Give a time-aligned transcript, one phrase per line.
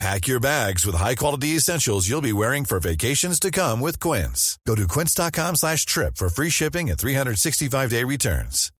[0.00, 4.58] Pack your bags with high-quality essentials you'll be wearing for vacations to come with Quince.
[4.66, 8.70] Go to quince.com slash trip for free shipping and 365-day returns.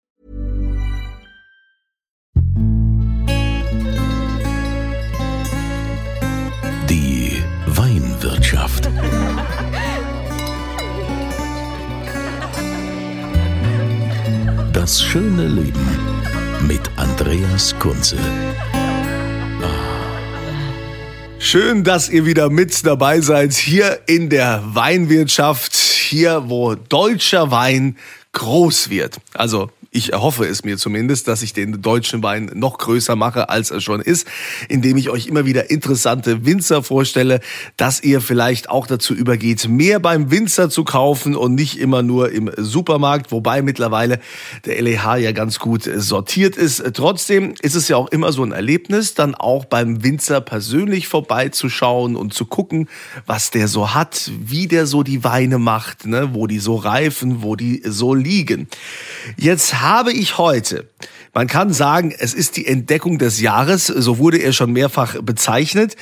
[6.88, 8.88] Die Weinwirtschaft.
[14.72, 15.88] Das schöne Leben
[16.66, 18.19] mit Andreas Kunze.
[21.45, 27.98] Schön, dass ihr wieder mit dabei seid hier in der Weinwirtschaft, hier wo deutscher Wein
[28.33, 29.19] groß wird.
[29.34, 33.71] Also ich erhoffe es mir zumindest, dass ich den deutschen Wein noch größer mache, als
[33.71, 34.27] er schon ist,
[34.69, 37.41] indem ich euch immer wieder interessante Winzer vorstelle,
[37.77, 42.33] dass ihr vielleicht auch dazu übergeht, mehr beim Winzer zu kaufen und nicht immer nur
[42.33, 44.19] im Supermarkt, wobei mittlerweile
[44.64, 46.83] der LEH ja ganz gut sortiert ist.
[46.95, 52.17] Trotzdem ist es ja auch immer so ein Erlebnis, dann auch beim Winzer persönlich vorbeizuschauen
[52.17, 52.89] und zu gucken,
[53.27, 57.45] was der so hat, wie der so die Weine macht, ne, wo die so reifen,
[57.45, 58.67] wo die so liegen.
[59.36, 60.88] Jetzt habe ich heute,
[61.34, 65.96] man kann sagen, es ist die Entdeckung des Jahres, so wurde er schon mehrfach bezeichnet,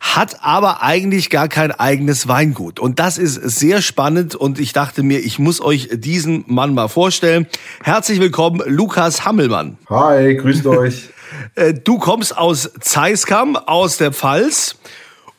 [0.00, 2.80] hat aber eigentlich gar kein eigenes Weingut.
[2.80, 6.88] Und das ist sehr spannend und ich dachte mir, ich muss euch diesen Mann mal
[6.88, 7.46] vorstellen.
[7.82, 9.76] Herzlich willkommen, Lukas Hammelmann.
[9.90, 11.10] Hi, grüßt euch.
[11.56, 14.76] Äh, du kommst aus Zeiskam, aus der Pfalz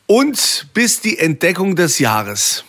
[0.05, 2.63] und bist die Entdeckung des Jahres.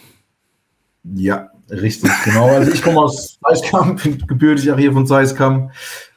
[1.03, 2.47] Ja, Richtig, genau.
[2.47, 5.71] Also ich komme aus Zeiskam, bin gebürtig auch hier von Zeiskam.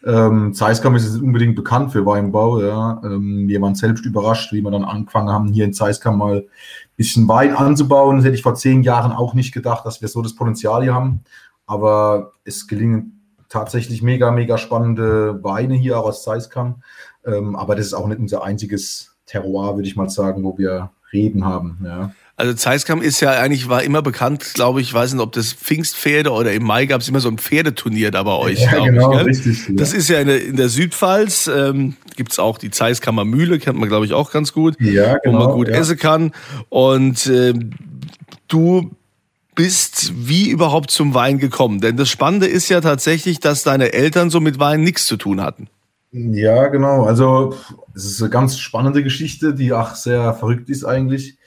[0.05, 2.61] Ähm, Zeiskam ist jetzt unbedingt bekannt für Weinbau.
[2.61, 3.01] Ja.
[3.03, 6.47] Ähm, wir waren selbst überrascht, wie wir dann angefangen haben, hier in Zeiskam mal ein
[6.95, 8.17] bisschen Wein anzubauen.
[8.17, 10.93] Das hätte ich vor zehn Jahren auch nicht gedacht, dass wir so das Potenzial hier
[10.93, 11.23] haben.
[11.65, 16.81] Aber es gelingen tatsächlich mega, mega spannende Weine hier auch aus Zeiskam.
[17.25, 20.91] Ähm, aber das ist auch nicht unser einziges Terroir, würde ich mal sagen, wo wir
[21.13, 21.79] Reben haben.
[21.83, 22.11] Ja.
[22.41, 26.31] Also Zeiskam ist ja eigentlich, war immer bekannt, glaube ich, weiß nicht, ob das Pfingstpferde
[26.31, 28.61] oder im Mai gab es immer so ein Pferdeturnier da bei euch.
[28.61, 29.67] Ja, genau, ich, richtig.
[29.67, 29.75] Ja.
[29.75, 33.59] Das ist ja in der, in der Südpfalz, ähm, gibt es auch die Zeiskammer Mühle,
[33.59, 35.75] kennt man, glaube ich, auch ganz gut, ja, genau, wo man gut ja.
[35.75, 36.31] essen kann.
[36.69, 37.73] Und ähm,
[38.47, 38.89] du
[39.53, 41.79] bist wie überhaupt zum Wein gekommen?
[41.79, 45.41] Denn das Spannende ist ja tatsächlich, dass deine Eltern so mit Wein nichts zu tun
[45.41, 45.67] hatten.
[46.11, 47.03] Ja, genau.
[47.03, 47.53] Also
[47.93, 51.37] es ist eine ganz spannende Geschichte, die auch sehr verrückt ist eigentlich.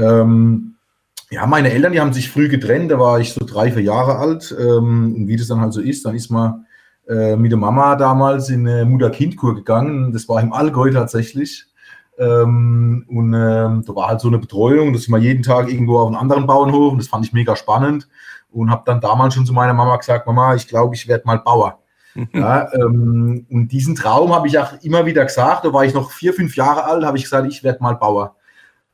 [0.00, 0.76] Ähm,
[1.30, 4.16] ja, meine Eltern, die haben sich früh getrennt, da war ich so drei, vier Jahre
[4.16, 4.54] alt.
[4.58, 6.66] Ähm, und wie das dann halt so ist, dann ist man
[7.08, 10.12] äh, mit der Mama damals in eine Mutter-Kind-Kur gegangen.
[10.12, 11.66] Das war im Allgäu tatsächlich.
[12.18, 15.98] Ähm, und ähm, da war halt so eine Betreuung, dass ich mal jeden Tag irgendwo
[15.98, 18.08] auf einen anderen Bauernhof und das fand ich mega spannend
[18.50, 21.38] und habe dann damals schon zu meiner Mama gesagt, Mama, ich glaube, ich werde mal
[21.38, 21.78] Bauer.
[22.34, 26.10] ja, ähm, und diesen Traum habe ich auch immer wieder gesagt, da war ich noch
[26.10, 28.36] vier, fünf Jahre alt, habe ich gesagt, ich werde mal Bauer.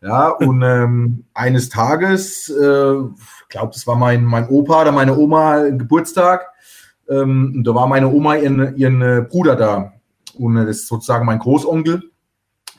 [0.07, 5.17] Ja, und ähm, eines Tages, äh, ich glaube, das war mein, mein Opa oder meine
[5.17, 6.47] Oma Geburtstag,
[7.09, 9.95] ähm, und da war meine Oma ihren, ihren äh, Bruder da.
[10.39, 12.13] Und äh, das ist sozusagen mein Großonkel.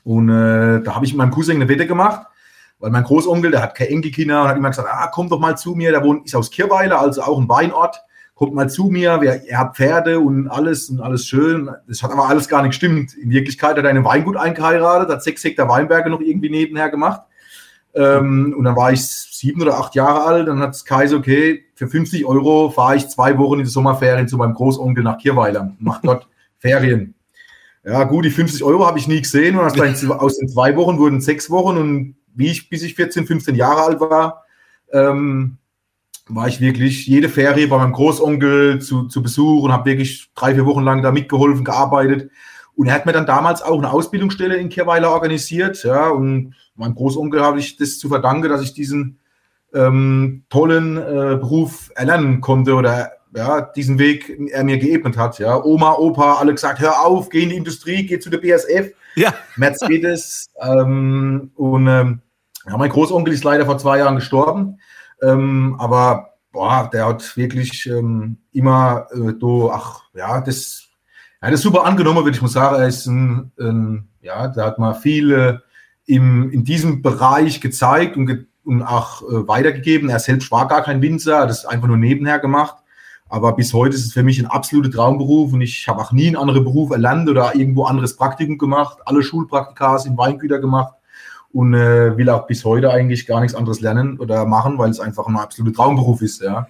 [0.06, 2.28] Und äh, da habe ich mit meinem Cousin eine Wette gemacht,
[2.80, 5.58] weil mein Großonkel, der hat keine Enkelkinder und hat immer gesagt, ah, komm doch mal
[5.58, 8.02] zu mir, der wohnt, ist aus Kirweiler, also auch ein Weinort,
[8.38, 11.72] kommt mal zu mir, wir, er hat Pferde und alles und alles schön.
[11.88, 13.16] Das hat aber alles gar nicht gestimmt.
[13.16, 17.22] In Wirklichkeit hat er eine Weingut eingeheiratet, hat sechs Hektar Weinberge noch irgendwie nebenher gemacht.
[17.96, 21.66] Ähm, und dann war ich sieben oder acht Jahre alt, dann hat es Kaiser, okay,
[21.74, 25.74] für 50 Euro fahre ich zwei Wochen in die Sommerferien zu meinem Großonkel nach Kirweiler,
[25.80, 26.28] mache dort
[26.60, 27.16] Ferien.
[27.84, 30.76] Ja, gut, die 50 Euro habe ich nie gesehen und aus den, aus den zwei
[30.76, 34.44] Wochen wurden sechs Wochen und wie ich, bis ich 14, 15 Jahre alt war,
[34.92, 35.58] ähm,
[36.30, 40.54] war ich wirklich jede Ferie bei meinem Großonkel zu, zu Besuch und habe wirklich drei,
[40.54, 42.32] vier Wochen lang da mitgeholfen, gearbeitet.
[42.76, 45.84] Und er hat mir dann damals auch eine Ausbildungsstelle in Kirweiler organisiert.
[45.84, 49.20] Ja, und meinem Großonkel habe ich das zu verdanken, dass ich diesen
[49.74, 55.40] ähm, tollen äh, Beruf erlernen konnte oder ja, diesen Weg er mir geebnet hat.
[55.40, 58.92] Ja, Oma, Opa, alle gesagt, hör auf, geh in die Industrie, geh zu der BSF,
[59.16, 59.34] Ja.
[59.56, 60.48] Mercedes.
[60.62, 62.22] ähm, und ähm,
[62.68, 64.80] ja, mein Großonkel ist leider vor zwei Jahren gestorben.
[65.22, 70.88] Ähm, aber boah, der hat wirklich ähm, immer äh, so, ach ja, das,
[71.42, 72.76] hat das super angenommen, würde ich mal sagen.
[72.76, 75.62] Er ist ein, ein ja, der hat mal viel
[76.08, 80.10] im, in diesem Bereich gezeigt und, ge und auch äh, weitergegeben.
[80.10, 82.78] Er selbst war gar kein Winzer, hat das einfach nur nebenher gemacht.
[83.30, 86.28] Aber bis heute ist es für mich ein absoluter Traumberuf und ich habe auch nie
[86.28, 89.00] einen anderen Beruf erlernt oder irgendwo anderes Praktikum gemacht.
[89.06, 90.97] Alle Schulpraktika in Weingüter gemacht
[91.54, 95.00] und äh, will auch bis heute eigentlich gar nichts anderes lernen oder machen, weil es
[95.00, 96.68] einfach ein absoluter Traumberuf ist, ja.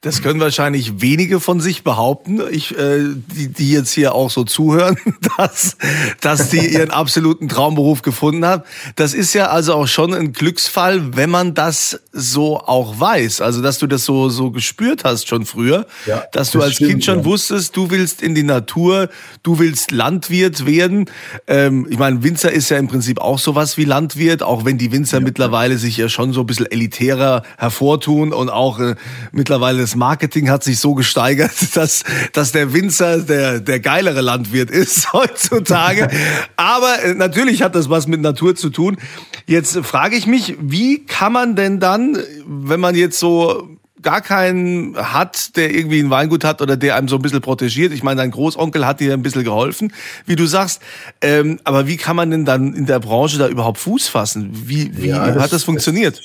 [0.00, 3.00] Das können wahrscheinlich wenige von sich behaupten, ich, äh,
[3.34, 4.96] die, die jetzt hier auch so zuhören,
[5.38, 5.76] dass,
[6.20, 8.62] dass die ihren absoluten Traumberuf gefunden haben.
[8.94, 13.40] Das ist ja also auch schon ein Glücksfall, wenn man das so auch weiß.
[13.40, 16.90] Also, dass du das so, so gespürt hast schon früher, ja, dass du als stimmt,
[16.90, 17.24] Kind schon ja.
[17.24, 19.08] wusstest, du willst in die Natur,
[19.42, 21.10] du willst Landwirt werden.
[21.48, 24.92] Ähm, ich meine, Winzer ist ja im Prinzip auch sowas wie Landwirt, auch wenn die
[24.92, 25.24] Winzer ja.
[25.24, 28.94] mittlerweile sich ja schon so ein bisschen elitärer hervortun und auch äh,
[29.32, 34.70] mittlerweile das Marketing hat sich so gesteigert, dass, dass der Winzer der, der geilere Landwirt
[34.70, 36.08] ist heutzutage.
[36.56, 38.98] Aber äh, natürlich hat das was mit Natur zu tun.
[39.46, 44.96] Jetzt frage ich mich, wie kann man denn dann, wenn man jetzt so gar keinen
[44.96, 47.92] hat, der irgendwie ein Weingut hat oder der einem so ein bisschen protegiert.
[47.92, 49.92] Ich meine, dein Großonkel hat dir ein bisschen geholfen,
[50.26, 50.82] wie du sagst.
[51.20, 54.50] Ähm, aber wie kann man denn dann in der Branche da überhaupt Fuß fassen?
[54.52, 56.20] Wie, wie ja, das, hat das funktioniert?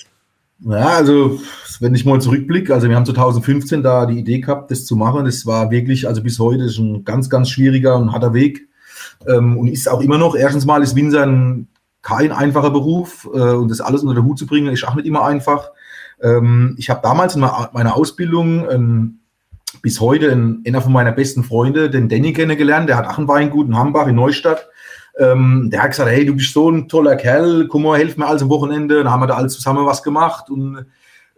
[0.60, 1.40] Ja, also
[1.80, 5.26] wenn ich mal zurückblicke, also wir haben 2015 da die Idee gehabt, das zu machen.
[5.26, 8.68] Das war wirklich, also bis heute ist ein ganz, ganz schwieriger und harter Weg.
[9.28, 11.68] Ähm, und ist auch immer noch, erstens mal ist Winzer ein,
[12.02, 15.08] kein einfacher Beruf äh, und das alles unter den Hut zu bringen, ist auch nicht
[15.08, 15.72] immer einfach.
[16.22, 19.20] Ähm, ich habe damals in meiner Ausbildung ähm,
[19.82, 22.90] bis heute einen, einer von meiner besten Freunde, den Danny, kennengelernt.
[22.90, 24.70] Der hat auch ein Weingut in Hambach in Neustadt.
[25.18, 28.26] Ähm, der hat gesagt, hey, du bist so ein toller Kerl, komm mal, helf mir
[28.26, 29.04] alles am Wochenende.
[29.04, 30.86] Dann haben wir da alle zusammen was gemacht und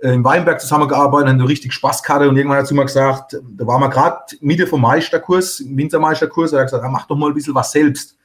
[0.01, 3.33] äh, im Weinberg zusammengearbeitet, haben richtig Spaß gehabt und irgendwann hat er zu mir gesagt,
[3.33, 7.33] da waren wir gerade Mitte vom Meisterkurs, Winzermeisterkurs, er hat gesagt, mach doch mal ein
[7.33, 8.17] bisschen was selbst.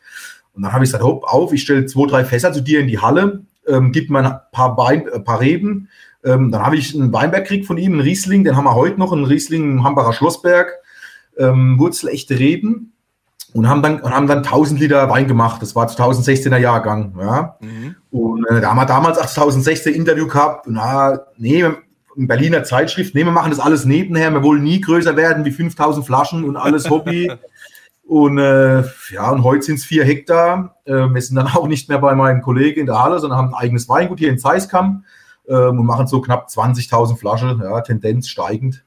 [0.53, 2.89] Und dann habe ich gesagt, hopp, auf, ich stelle zwei, drei Fässer zu dir in
[2.89, 5.89] die Halle, ähm, gib mir ein paar, Wein, ein paar Reben.
[6.25, 8.99] Ähm, dann habe ich einen Weinberg gekriegt von ihm, einen Riesling, den haben wir heute
[8.99, 10.75] noch, einen Riesling im Hambacher Schlossberg,
[11.39, 12.93] ähm, wurzelechte Reben
[13.53, 15.61] und haben dann, und haben dann 1000 Liter Wein gemacht.
[15.63, 17.15] Das war 2016er Jahrgang.
[17.19, 17.57] Ja.
[17.61, 17.97] Mhm.
[18.11, 20.67] Und äh, da haben wir damals 2016 Interview gehabt.
[20.69, 21.65] Na, nee,
[22.17, 24.31] in Berliner Zeitschrift, nee, wir machen das alles nebenher.
[24.33, 27.33] Wir wollen nie größer werden wie 5000 Flaschen und alles Hobby.
[28.07, 28.83] und äh,
[29.13, 30.77] ja, und heute sind es vier Hektar.
[30.85, 33.55] Äh, wir sind dann auch nicht mehr bei meinem Kollegen in der Halle, sondern haben
[33.55, 35.05] ein eigenes Weingut hier in Zeiskam
[35.47, 38.85] äh, und machen so knapp 20.000 Flaschen, ja, Tendenz steigend.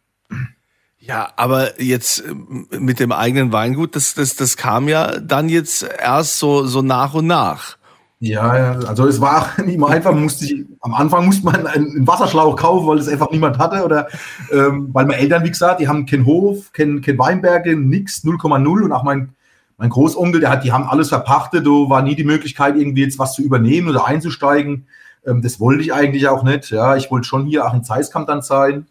[1.06, 5.84] Ja, aber jetzt äh, mit dem eigenen Weingut, das, das, das kam ja dann jetzt
[5.84, 7.78] erst so, so nach und nach.
[8.20, 12.56] Ja, also es war nicht mal einfach, musste ich, am Anfang musste man einen Wasserschlauch
[12.56, 14.08] kaufen, weil es einfach niemand hatte oder
[14.50, 18.84] ähm, weil meine Eltern, wie gesagt, die haben keinen Hof, kein, kein Weinberge, nix, 0,0
[18.84, 19.34] und auch mein,
[19.78, 23.20] mein Großonkel, der hat, die haben alles verpachtet, da war nie die Möglichkeit, irgendwie jetzt
[23.20, 24.88] was zu übernehmen oder einzusteigen.
[25.26, 28.28] Ähm, das wollte ich eigentlich auch nicht, ja, ich wollte schon hier auch in Zeiskamp
[28.28, 28.88] dann sein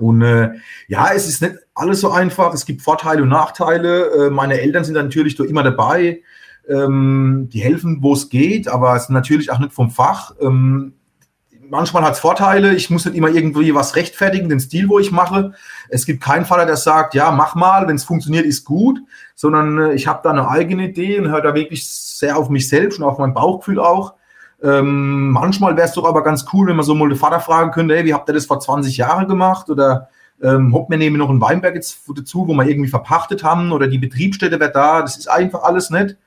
[0.00, 0.52] und äh,
[0.88, 2.52] ja, es ist nicht alles so einfach.
[2.54, 4.26] Es gibt Vorteile und Nachteile.
[4.26, 6.22] Äh, meine Eltern sind da natürlich doch immer dabei.
[6.68, 10.34] Ähm, die helfen, wo es geht, aber es ist natürlich auch nicht vom Fach.
[10.40, 10.94] Ähm,
[11.70, 12.74] manchmal hat es Vorteile.
[12.74, 15.52] Ich muss nicht immer irgendwie was rechtfertigen, den Stil, wo ich mache.
[15.88, 19.00] Es gibt keinen Vater, der sagt, ja, mach mal, wenn es funktioniert, ist gut,
[19.34, 22.68] sondern äh, ich habe da eine eigene Idee und höre da wirklich sehr auf mich
[22.68, 24.14] selbst und auf mein Bauchgefühl auch.
[24.62, 27.70] Ähm, manchmal wäre es doch aber ganz cool, wenn man so mal den Vater fragen
[27.70, 29.70] könnte, hey, wie habt ihr das vor 20 Jahren gemacht?
[29.70, 30.08] Oder
[30.42, 33.86] ähm, hopp, wir nehmen noch einen Weinberg jetzt dazu, wo wir irgendwie verpachtet haben oder
[33.86, 35.00] die Betriebsstätte wäre da.
[35.02, 36.18] Das ist einfach alles nett.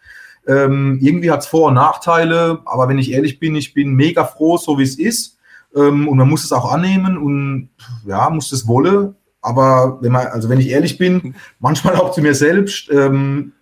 [0.47, 4.25] Ähm, irgendwie hat es Vor- und Nachteile, aber wenn ich ehrlich bin, ich bin mega
[4.25, 5.37] froh, so wie es ist.
[5.75, 7.69] Ähm, und man muss es auch annehmen und
[8.05, 9.15] ja, muss es wollen.
[9.41, 13.53] Aber wenn man, also wenn ich ehrlich bin, manchmal auch zu mir selbst, ähm,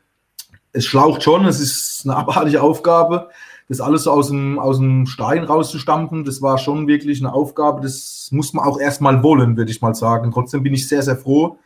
[0.73, 3.29] es schlaucht schon, es ist eine abartige Aufgabe
[3.71, 7.79] das alles so aus dem, aus dem Stein rauszustampfen, das war schon wirklich eine Aufgabe,
[7.81, 10.29] das muss man auch erstmal wollen, würde ich mal sagen.
[10.33, 11.57] Trotzdem bin ich sehr, sehr froh,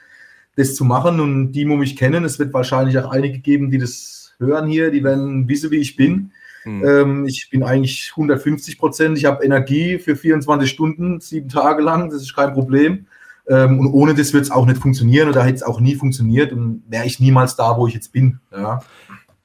[0.55, 3.79] das zu machen und die, die mich kennen, es wird wahrscheinlich auch einige geben, die
[3.79, 6.31] das hören hier, die werden wissen, wie ich bin.
[6.63, 6.85] Mhm.
[6.85, 12.11] Ähm, ich bin eigentlich 150 Prozent, ich habe Energie für 24 Stunden, sieben Tage lang,
[12.11, 13.07] das ist kein Problem.
[13.49, 16.53] Ähm, und ohne das wird es auch nicht funktionieren oder hätte es auch nie funktioniert
[16.53, 18.41] und wäre ich niemals da, wo ich jetzt bin.
[18.51, 18.81] Ja.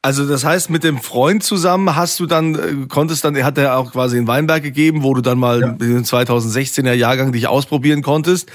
[0.02, 3.76] Also das heißt, mit dem Freund zusammen hast du dann, äh, konntest dann, hat er
[3.76, 5.69] auch quasi einen Weinberg gegeben, wo du dann mal ja.
[5.73, 8.50] den 2016er Jahrgang dich ausprobieren konntest.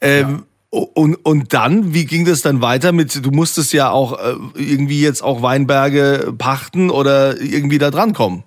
[0.00, 0.80] Ähm, ja.
[0.94, 5.00] und, und dann, wie ging das dann weiter mit, du musstest ja auch äh, irgendwie
[5.00, 8.42] jetzt auch Weinberge pachten oder irgendwie da dran kommen?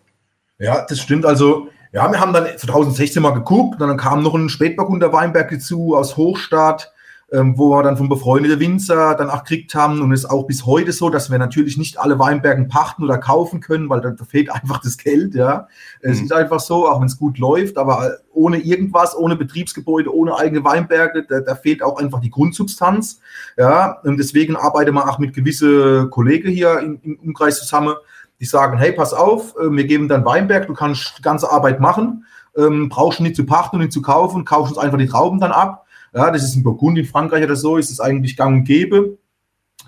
[0.60, 1.26] Ja, das stimmt.
[1.26, 5.96] Also, ja, wir haben dann 2016 mal geguckt, dann kam noch ein Spätburgunder Weinberg dazu
[5.96, 6.92] aus Hochstadt.
[7.32, 10.44] Ähm, wo wir dann von befreundeten Winzer dann auch gekriegt haben und es ist auch
[10.44, 14.10] bis heute so, dass wir natürlich nicht alle Weinbergen pachten oder kaufen können, weil da,
[14.10, 15.68] da fehlt einfach das Geld, ja.
[16.02, 16.26] Es mhm.
[16.26, 20.66] ist einfach so, auch wenn es gut läuft, aber ohne irgendwas, ohne Betriebsgebäude, ohne eigene
[20.66, 23.22] Weinberge, da, da fehlt auch einfach die Grundsubstanz,
[23.58, 24.00] ja.
[24.04, 27.96] Und deswegen arbeiten wir auch mit gewisse Kollegen hier im, im Umkreis zusammen,
[28.42, 31.80] die sagen, hey, pass auf, äh, wir geben dann Weinberg, du kannst die ganze Arbeit
[31.80, 32.26] machen,
[32.58, 35.54] ähm, brauchst nicht zu pachten und nicht zu kaufen, kaufst uns einfach die Trauben dann
[35.54, 38.64] ab ja, das ist in Burgund in Frankreich oder so, ist es eigentlich gang und
[38.66, 39.18] gäbe.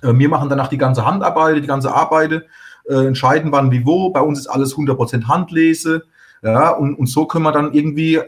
[0.01, 2.43] Äh, wir machen danach die ganze Handarbeit, die ganze Arbeit,
[2.85, 4.09] äh, entscheiden wann wie wo.
[4.09, 6.03] Bei uns ist alles 100% Handlese.
[6.41, 8.19] Ja, und, und so können wir dann irgendwie,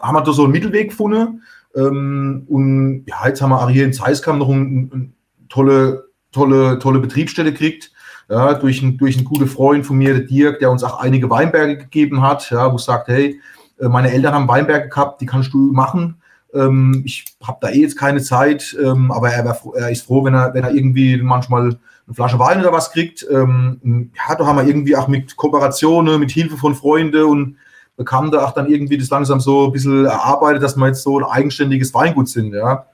[0.00, 1.42] haben wir da so einen Mittelweg gefunden.
[1.74, 5.14] Ähm, und ja, jetzt haben wir auch hier in Zeiskam noch eine ein
[5.48, 7.90] tolle, tolle, tolle Betriebsstelle gekriegt.
[8.28, 11.28] Ja, durch, ein, durch einen guten Freund von mir, der Dirk, der uns auch einige
[11.28, 13.38] Weinberge gegeben hat, ja, wo sagt, hey,
[13.78, 16.22] äh, meine Eltern haben Weinberge gehabt, die kannst du machen.
[16.54, 19.44] Ähm, ich habe da eh jetzt keine Zeit, ähm, aber er,
[19.74, 23.26] er, ist froh, wenn er, wenn er irgendwie manchmal eine Flasche Wein oder was kriegt.
[23.30, 27.56] Ähm, ja, da haben wir irgendwie auch mit Kooperationen, mit Hilfe von Freunden und
[27.96, 31.24] Bekannten auch dann irgendwie das langsam so ein bisschen erarbeitet, dass wir jetzt so ein
[31.24, 32.86] eigenständiges Weingut sind, ja.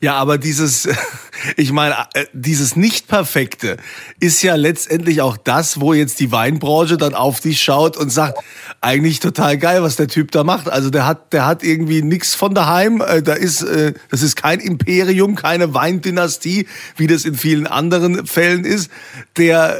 [0.00, 0.88] Ja, aber dieses,
[1.56, 3.76] ich meine, äh, dieses Nicht-Perfekte
[4.20, 8.38] ist ja letztendlich auch das, wo jetzt die Weinbranche dann auf dich schaut und sagt,
[8.80, 10.68] eigentlich total geil, was der Typ da macht.
[10.68, 13.00] Also der hat, der hat irgendwie nichts von daheim.
[13.00, 18.26] Äh, da ist, äh, das ist kein Imperium, keine Weindynastie, wie das in vielen anderen
[18.26, 18.90] Fällen ist.
[19.36, 19.78] Der,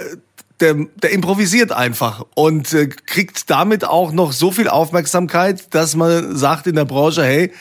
[0.60, 6.68] der, der improvisiert einfach und kriegt damit auch noch so viel Aufmerksamkeit, dass man sagt
[6.68, 7.52] in der Branche, hey,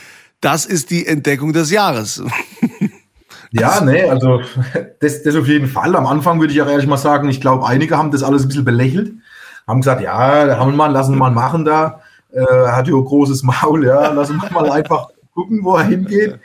[0.41, 2.21] das ist die Entdeckung des Jahres.
[3.53, 4.41] Ja, nee, also
[5.01, 5.93] das, das auf jeden Fall.
[5.97, 8.47] Am Anfang würde ich auch ehrlich mal sagen, ich glaube, einige haben das alles ein
[8.47, 9.11] bisschen belächelt,
[9.67, 12.01] haben gesagt, ja, der Hammelmann, lassen wir mal machen da.
[12.31, 15.83] Äh, er hat ja ein großes Maul, ja, lassen wir mal einfach gucken, wo er
[15.83, 16.39] hingeht.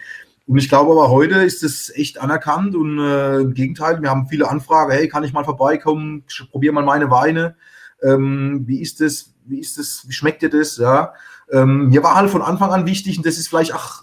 [0.49, 4.27] Und ich glaube aber heute ist es echt anerkannt und äh, im Gegenteil, wir haben
[4.29, 7.55] viele Anfragen, hey, kann ich mal vorbeikommen, probier mal meine Weine.
[8.03, 11.13] Ähm, wie ist das, wie ist das, wie schmeckt dir das, ja.
[11.53, 14.03] Ähm, mir war halt von Anfang an wichtig, und das ist vielleicht auch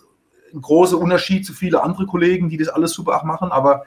[0.53, 3.83] ein großer Unterschied zu vielen anderen Kollegen, die das alles super auch machen, aber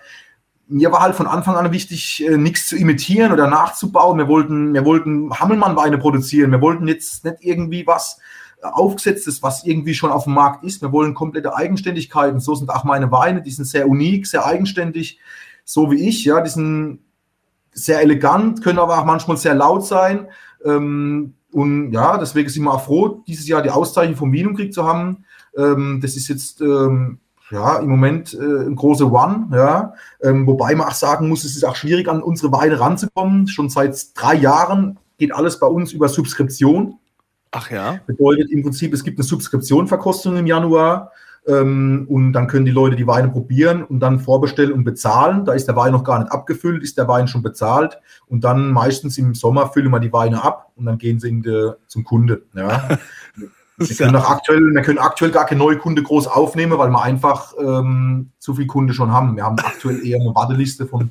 [0.68, 4.18] mir war halt von Anfang an wichtig, äh, nichts zu imitieren oder nachzubauen.
[4.18, 6.50] Wir wollten, wir wollten Hammelmann-Weine produzieren.
[6.50, 8.18] Wir wollten jetzt nicht irgendwie was
[8.60, 10.82] aufgesetztes, was irgendwie schon auf dem Markt ist.
[10.82, 12.40] Wir wollen komplette Eigenständigkeiten.
[12.40, 13.42] So sind auch meine Weine.
[13.42, 15.20] Die sind sehr unik, sehr eigenständig,
[15.64, 16.24] so wie ich.
[16.24, 16.98] Ja, die sind
[17.72, 20.28] sehr elegant, können aber auch manchmal sehr laut sein.
[20.64, 24.74] Ähm, und ja, deswegen sind wir auch froh, dieses Jahr die Auszeichnung vom Wienum gekriegt
[24.74, 25.24] zu haben.
[25.56, 27.18] Ähm, das ist jetzt ähm,
[27.50, 29.94] ja im Moment äh, ein großer One, ja.
[30.22, 33.48] Ähm, wobei man auch sagen muss, es ist auch schwierig, an unsere Weine ranzukommen.
[33.48, 36.98] Schon seit drei Jahren geht alles bei uns über Subskription.
[37.52, 38.00] Ach ja.
[38.06, 41.10] Bedeutet im Prinzip, es gibt eine Subskriptionverkostung im Januar.
[41.46, 45.44] Ähm, und dann können die Leute die Weine probieren und dann vorbestellen und bezahlen.
[45.44, 47.98] Da ist der Wein noch gar nicht abgefüllt, ist der Wein schon bezahlt.
[48.26, 51.70] Und dann meistens im Sommer füllen wir die Weine ab und dann gehen sie die,
[51.86, 52.42] zum Kunde.
[52.54, 52.88] Ja.
[53.78, 57.52] Wir können, aktuell, wir können aktuell gar keine neue Kunde groß aufnehmen, weil wir einfach
[57.60, 59.36] ähm, zu viel Kunde schon haben.
[59.36, 61.10] Wir haben aktuell eher eine Warteliste von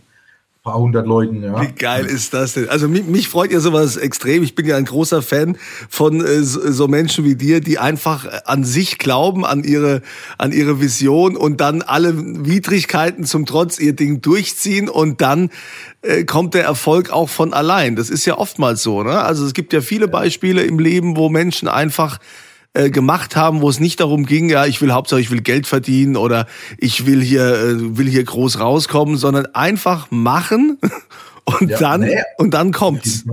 [0.65, 1.43] paar hundert Leuten.
[1.43, 1.61] Ja.
[1.61, 2.67] Wie geil ist das denn?
[2.67, 4.41] Also mich, mich, freut ja sowas extrem.
[4.41, 5.57] Ich bin ja ein großer Fan
[5.89, 10.01] von äh, so, Menschen wie dir, die einfach an sich glauben, an ihre,
[10.39, 15.51] an ihre Vision und dann alle Widrigkeiten zum Trotz ihr Ding durchziehen und dann
[16.01, 17.95] äh, kommt der Erfolg auch von allein.
[17.95, 19.03] Das ist ja oftmals so.
[19.03, 19.21] Ne?
[19.21, 22.17] Also es gibt ja viele Beispiele im Leben, wo Menschen einfach
[22.75, 25.65] äh, gemacht haben, wo es nicht darum ging, ja, ich will Hauptsache, ich will Geld
[25.65, 26.45] verdienen oder
[26.77, 30.77] ich will hier, äh, will hier groß rauskommen, sondern einfach machen
[31.59, 32.21] und ja, dann, nee.
[32.37, 33.25] und dann kommt's.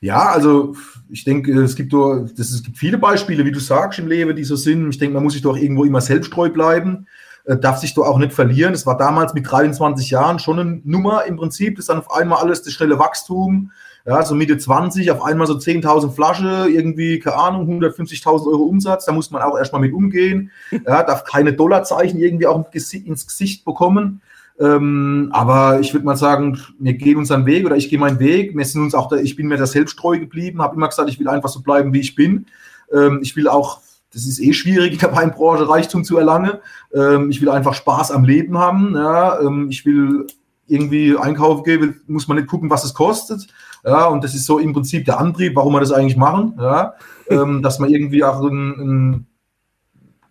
[0.00, 0.74] Ja, also
[1.10, 4.34] ich denke, es gibt, doch, das, es gibt viele Beispiele, wie du sagst, im Leben,
[4.34, 4.88] die so sind.
[4.88, 7.06] Ich denke, man muss sich doch irgendwo immer selbsttreu bleiben,
[7.44, 8.74] äh, darf sich doch auch nicht verlieren.
[8.74, 12.10] Es war damals mit 23 Jahren schon eine Nummer im Prinzip, das ist dann auf
[12.10, 13.72] einmal alles das schnelle Wachstum,
[14.06, 19.06] ja, so Mitte 20, auf einmal so 10.000 Flasche, irgendwie, keine Ahnung, 150.000 Euro Umsatz,
[19.06, 23.64] da muss man auch erstmal mit umgehen, ja, darf keine Dollarzeichen irgendwie auch ins Gesicht
[23.64, 24.20] bekommen.
[24.60, 28.56] Ähm, aber ich würde mal sagen, wir gehen unseren Weg oder ich gehe meinen Weg.
[28.56, 31.08] Wir sind uns auch da, ich bin mir da selbst treu geblieben, habe immer gesagt,
[31.08, 32.46] ich will einfach so bleiben, wie ich bin.
[32.92, 33.80] Ähm, ich will auch,
[34.12, 36.52] das ist eh schwierig in der Weinbranche, Reichtum zu erlangen.
[36.94, 38.94] Ähm, ich will einfach Spaß am Leben haben.
[38.94, 40.26] Ja, ähm, ich will
[40.68, 43.48] irgendwie einkaufen gehen, muss man nicht gucken, was es kostet.
[43.84, 46.54] Ja, und das ist so im Prinzip der Antrieb, warum wir das eigentlich machen.
[46.58, 46.94] Ja,
[47.28, 49.26] ähm, dass man irgendwie auch ein, ein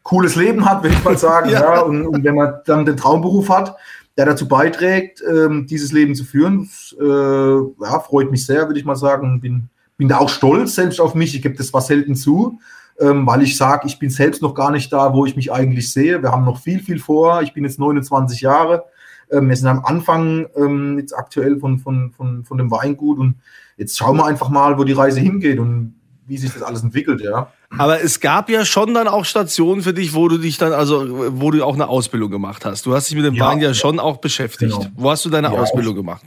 [0.01, 1.49] cooles Leben hat, würde ich mal sagen.
[1.51, 1.61] ja.
[1.61, 3.75] ja und, und, wenn man dann den Traumberuf hat,
[4.17, 6.69] der dazu beiträgt, ähm, dieses Leben zu führen,
[6.99, 9.39] äh, ja, freut mich sehr, würde ich mal sagen.
[9.39, 11.35] Bin, bin da auch stolz selbst auf mich.
[11.35, 12.59] Ich gebe das was selten zu.
[12.99, 15.91] ähm, weil ich sage, ich bin selbst noch gar nicht da, wo ich mich eigentlich
[15.91, 16.21] sehe.
[16.21, 17.41] Wir haben noch viel, viel vor.
[17.41, 18.83] Ich bin jetzt 29 Jahre.
[19.33, 23.35] Ähm, wir sind am Anfang ähm, jetzt aktuell von, von, von, von dem Weingut und
[23.77, 27.21] jetzt schauen wir einfach mal, wo die Reise hingeht und wie sich das alles entwickelt,
[27.21, 27.51] ja.
[27.77, 31.05] Aber es gab ja schon dann auch Stationen für dich, wo du dich dann, also
[31.39, 32.85] wo du auch eine Ausbildung gemacht hast.
[32.85, 34.71] Du hast dich mit dem ja, Wein ja schon auch beschäftigt.
[34.71, 34.85] Genau.
[34.95, 36.23] Wo hast du deine ja, Ausbildung gemacht?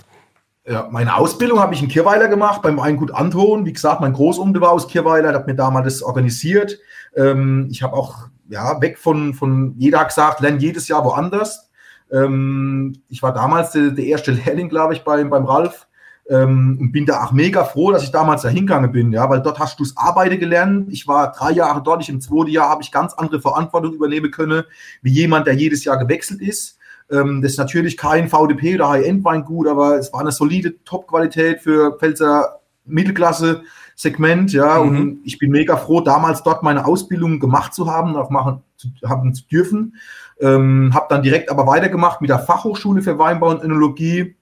[0.68, 3.64] Ja, meine Ausbildung habe ich in Kirweiler gemacht, beim Weingut Anton.
[3.64, 6.78] Wie gesagt, mein Großonkel war aus Kirweiler, hat mir damals das organisiert.
[7.14, 11.65] Ähm, ich habe auch, ja, weg von, von, jeder hat gesagt, lerne jedes Jahr woanders.
[12.12, 15.86] Ähm, ich war damals der, der erste Lehrling, glaube ich, beim, beim Ralf.
[16.28, 19.42] Ähm, und bin da auch mega froh, dass ich damals da hingegangen bin, ja, weil
[19.42, 20.92] dort hast du das Arbeiten gelernt.
[20.92, 24.32] Ich war drei Jahre dort, ich im zweiten Jahr habe ich ganz andere Verantwortung übernehmen
[24.32, 24.64] können,
[25.02, 26.78] wie jemand, der jedes Jahr gewechselt ist.
[27.10, 31.96] Ähm, das ist natürlich kein VDP oder High-End-Weingut, aber es war eine solide Top-Qualität für
[31.96, 34.88] Pfälzer Mittelklasse-Segment, ja, mhm.
[34.88, 38.88] und ich bin mega froh, damals dort meine Ausbildung gemacht zu haben, auch machen zu,
[39.04, 39.96] haben zu dürfen.
[40.40, 44.36] Ähm, habe dann direkt aber weitergemacht mit der Fachhochschule für Weinbau und Önologie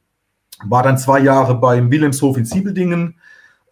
[0.65, 3.19] war dann zwei Jahre beim Wilhelmshof in Siebeldingen,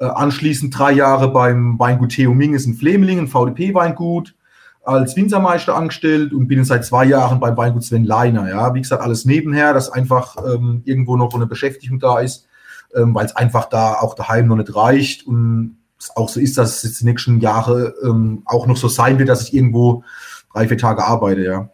[0.01, 4.35] äh, anschließend drei Jahre beim Weingut Theo Minges in Flemelingen, VDP-Weingut,
[4.85, 8.49] als Winzermeister angestellt und bin seit zwei Jahren beim Weingut Sven Leiner.
[8.49, 12.49] Ja, wie gesagt, alles nebenher, dass einfach ähm, irgendwo noch eine Beschäftigung da ist,
[12.95, 16.59] ähm, weil es einfach da auch daheim noch nicht reicht und es auch so ist,
[16.59, 20.03] dass es jetzt die nächsten Jahre ähm, auch noch so sein wird, dass ich irgendwo
[20.53, 21.69] drei, vier Tage arbeite, ja.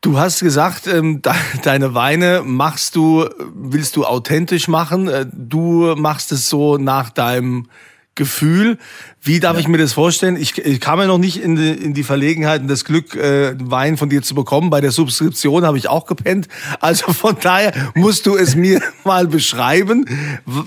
[0.00, 1.22] Du hast gesagt, ähm,
[1.62, 5.08] deine Weine machst du, willst du authentisch machen.
[5.08, 7.66] Äh, du machst es so nach deinem
[8.14, 8.78] Gefühl.
[9.20, 9.60] Wie darf ja.
[9.60, 10.36] ich mir das vorstellen?
[10.36, 13.54] Ich, ich kam ja noch nicht in die, in die Verlegenheit und das Glück, äh,
[13.58, 14.70] Wein von dir zu bekommen.
[14.70, 16.48] Bei der Subskription habe ich auch gepennt.
[16.80, 20.06] Also von daher musst du es mir mal beschreiben.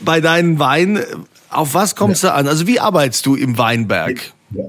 [0.04, 1.04] Bei deinen Weinen,
[1.50, 2.32] auf was kommst ja.
[2.32, 2.48] du an?
[2.48, 4.34] Also wie arbeitest du im Weinberg?
[4.52, 4.64] Ja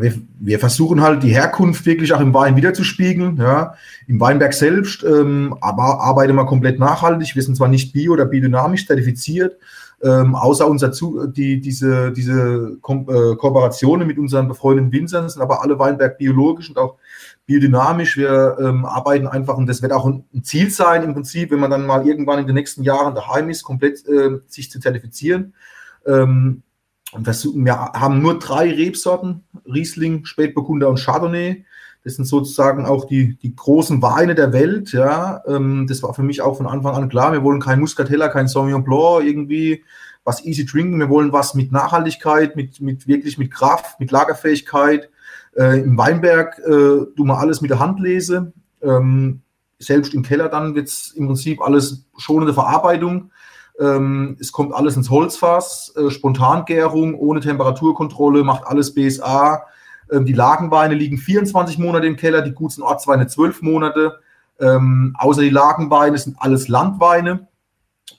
[0.00, 3.74] wir, wir, versuchen halt die Herkunft wirklich auch im Wein wiederzuspiegeln, ja,
[4.06, 7.34] im Weinberg selbst, ähm, aber arbeiten wir komplett nachhaltig.
[7.34, 9.56] Wir sind zwar nicht bio- oder biodynamisch zertifiziert,
[10.02, 15.40] ähm, außer unser Zu die, diese, diese Ko äh, Kooperationen mit unseren befreundeten Winzern sind
[15.40, 16.96] aber alle Weinberg biologisch und auch
[17.46, 18.16] biodynamisch.
[18.16, 21.70] Wir ähm, arbeiten einfach und das wird auch ein, Ziel sein im Prinzip, wenn man
[21.70, 25.54] dann mal irgendwann in den nächsten Jahren daheim ist, komplett äh, sich zu zertifizieren.
[26.06, 26.62] Ähm,
[27.12, 31.64] und wir haben nur drei Rebsorten, Riesling, Spätburgunder und Chardonnay.
[32.04, 34.92] Das sind sozusagen auch die, die großen Weine der Welt.
[34.92, 37.32] Ja, ähm, das war für mich auch von Anfang an klar.
[37.32, 39.84] Wir wollen kein Muscatella, kein Sauvignon Blanc, irgendwie
[40.24, 40.98] was easy drinken.
[40.98, 45.10] Wir wollen was mit Nachhaltigkeit, mit, mit wirklich mit Kraft, mit Lagerfähigkeit.
[45.54, 48.52] Äh, Im Weinberg äh, du mal alles mit der Hand lese.
[48.82, 49.42] Ähm,
[49.78, 53.30] selbst im Keller dann wird es im Prinzip alles schonende Verarbeitung.
[53.80, 59.62] Ähm, es kommt alles ins Holzfass, äh, Spontangärung, ohne Temperaturkontrolle, macht alles BSA.
[60.10, 64.18] Ähm, die Lagenweine liegen 24 Monate im Keller, die guten Ortsweine 12 Monate.
[64.60, 67.48] Ähm, außer die Lagenweine sind alles Landweine.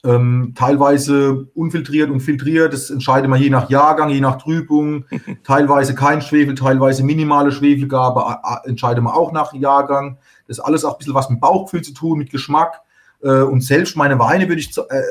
[0.05, 5.05] Ähm, teilweise unfiltriert und filtriert, das entscheidet man je nach Jahrgang, je nach Trübung,
[5.43, 8.25] teilweise kein Schwefel, teilweise minimale Schwefelgabe,
[8.65, 10.17] entscheidet man auch nach Jahrgang.
[10.47, 12.81] Das ist alles auch ein bisschen was mit Bauchgefühl zu tun, mit Geschmack.
[13.21, 15.01] Äh, und selbst meine Weine würde ich äh,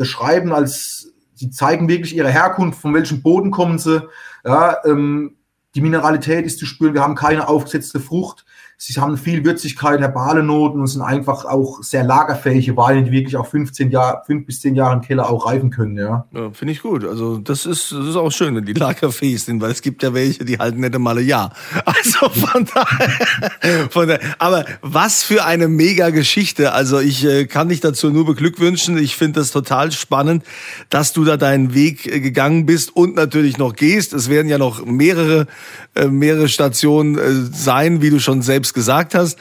[0.00, 4.08] beschreiben als, sie zeigen wirklich ihre Herkunft, von welchem Boden kommen sie.
[4.46, 5.36] Ja, ähm,
[5.74, 8.46] die Mineralität ist zu spüren, wir haben keine aufgesetzte Frucht.
[8.82, 13.36] Sie haben viel Würzigkeit, herbale Noten und sind einfach auch sehr lagerfähige Weine, die wirklich
[13.36, 16.24] auch 15 Jahre, 5 bis 10 Jahre im Keller auch reifen können, ja.
[16.32, 17.04] ja Finde ich gut.
[17.04, 20.14] Also das ist, das ist auch schön, wenn die lagerfähig sind, weil es gibt ja
[20.14, 21.52] welche, die halten nicht einmal ein Jahr.
[21.84, 24.20] Also von daher, von daher.
[24.38, 26.72] Aber was für eine mega Geschichte.
[26.72, 28.96] Also ich äh, kann dich dazu nur beglückwünschen.
[28.96, 30.44] Ich finde das total spannend,
[30.88, 34.14] dass du da deinen Weg äh, gegangen bist und natürlich noch gehst.
[34.14, 35.46] Es werden ja noch mehrere,
[35.94, 39.38] äh, mehrere Stationen sein, wie du schon selbst selbst gesagt hast.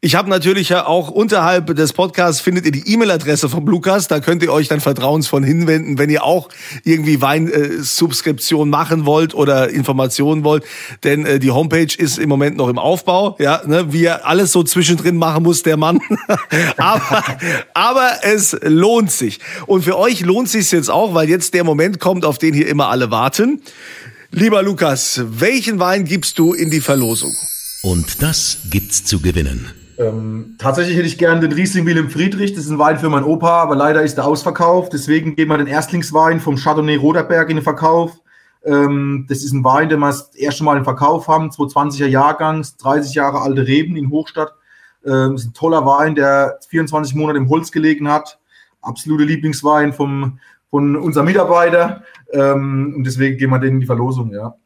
[0.00, 4.06] Ich habe natürlich auch unterhalb des Podcasts findet ihr die E-Mail-Adresse von Lukas.
[4.06, 6.48] Da könnt ihr euch dann vertrauensvoll hinwenden, wenn ihr auch
[6.84, 10.64] irgendwie Weinsubskription machen wollt oder Informationen wollt.
[11.02, 13.36] Denn äh, die Homepage ist im Moment noch im Aufbau.
[13.40, 15.98] Ja, ne, wie er alles so zwischendrin machen muss, der Mann.
[16.76, 17.24] aber,
[17.74, 19.40] aber es lohnt sich.
[19.66, 22.68] Und für euch lohnt sich jetzt auch, weil jetzt der Moment kommt, auf den hier
[22.68, 23.60] immer alle warten.
[24.30, 27.32] Lieber Lukas, welchen Wein gibst du in die Verlosung?
[27.86, 29.70] Und das gibt's zu gewinnen.
[29.96, 32.52] Ähm, tatsächlich hätte ich gerne den Riesling Wilhelm Friedrich.
[32.52, 34.92] Das ist ein Wein für meinen Opa, aber leider ist er ausverkauft.
[34.92, 38.10] Deswegen geben wir den Erstlingswein vom Chardonnay Roderberg in den Verkauf.
[38.64, 41.50] Ähm, das ist ein Wein, den wir das erste Mal im Verkauf haben.
[41.50, 44.52] 220er Jahrgangs, 30 Jahre alte Reben in Hochstadt.
[45.04, 48.40] Ähm, das ist ein toller Wein, der 24 Monate im Holz gelegen hat.
[48.82, 52.02] Absolute Lieblingswein vom, von unserem Mitarbeiter.
[52.32, 54.56] Ähm, und deswegen gehen wir den in die Verlosung, ja.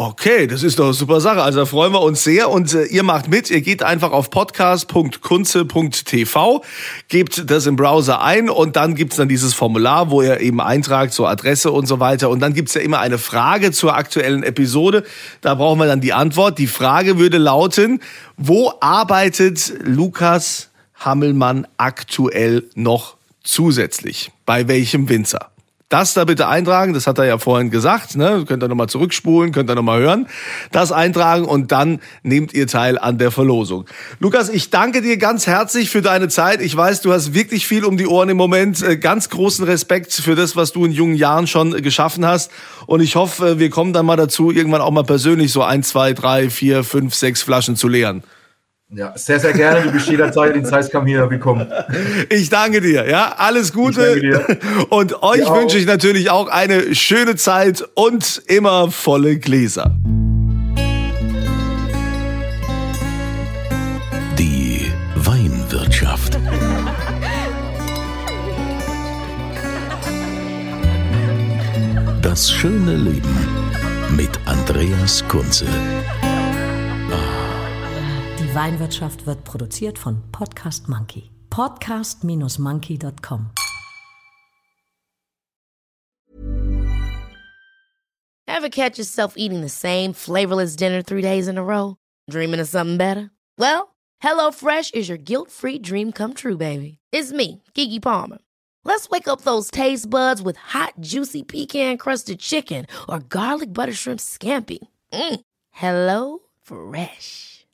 [0.00, 1.42] Okay, das ist doch eine super Sache.
[1.42, 3.50] Also da freuen wir uns sehr und äh, ihr macht mit.
[3.50, 6.64] Ihr geht einfach auf podcast.kunze.tv,
[7.08, 11.12] gebt das im Browser ein und dann gibt's dann dieses Formular, wo ihr eben eintragt
[11.12, 12.30] zur Adresse und so weiter.
[12.30, 15.02] Und dann gibt's ja immer eine Frage zur aktuellen Episode.
[15.40, 16.60] Da brauchen wir dann die Antwort.
[16.60, 18.00] Die Frage würde lauten,
[18.36, 24.30] wo arbeitet Lukas Hammelmann aktuell noch zusätzlich?
[24.46, 25.50] Bei welchem Winzer?
[25.90, 28.44] Das da bitte eintragen, das hat er ja vorhin gesagt, ne?
[28.46, 30.26] Könnt ihr nochmal zurückspulen, könnt ihr nochmal hören.
[30.70, 33.86] Das eintragen und dann nehmt ihr teil an der Verlosung.
[34.20, 36.60] Lukas, ich danke dir ganz herzlich für deine Zeit.
[36.60, 38.82] Ich weiß, du hast wirklich viel um die Ohren im Moment.
[38.82, 42.50] Äh, ganz großen Respekt für das, was du in jungen Jahren schon geschaffen hast.
[42.84, 46.12] Und ich hoffe, wir kommen dann mal dazu, irgendwann auch mal persönlich so ein, zwei,
[46.12, 48.22] drei, vier, fünf, sechs Flaschen zu leeren.
[48.90, 49.82] Ja, sehr, sehr gerne.
[49.82, 51.70] Du bist jederzeit in Zeiskam hier willkommen.
[52.30, 53.06] Ich danke dir.
[53.06, 54.56] Ja, alles Gute.
[54.88, 59.94] Und euch ja, wünsche ich natürlich auch eine schöne Zeit und immer volle Gläser.
[64.38, 66.38] Die Weinwirtschaft.
[72.22, 73.36] Das schöne Leben
[74.16, 75.66] mit Andreas Kunze.
[78.48, 81.30] Die Weinwirtschaft wird produziert von Podcast Monkey.
[81.50, 83.50] Podcast-monkey.com.
[88.46, 91.96] Ever catch yourself eating the same flavorless dinner three days in a row?
[92.30, 93.30] Dreaming of something better?
[93.58, 97.00] Well, HelloFresh is your guilt-free dream come true, baby.
[97.12, 98.38] It's me, Kiki Palmer.
[98.82, 104.20] Let's wake up those taste buds with hot, juicy pecan-crusted chicken or garlic butter shrimp
[104.20, 104.78] scampi.
[105.12, 105.40] Mm.
[105.70, 107.57] Hello Fresh.